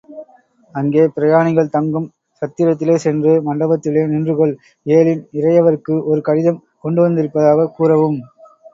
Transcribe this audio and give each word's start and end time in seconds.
அங்கே 0.75 1.07
பிரயாணிகள் 1.07 1.69
தங்கும் 1.69 2.07
சத்திரத்திலே 2.41 2.95
சென்று, 2.95 3.33
மண்டபத்திலே 3.43 4.03
நின்றுகொள், 4.07 4.55
ஏழின் 4.85 5.23
இறையவருக்கு 5.33 6.03
ஒரு 6.03 6.21
கடிதம் 6.21 6.63
கொண்டுவந்திருப்பதாகக் 6.83 7.75
கூறவும். 7.75 8.19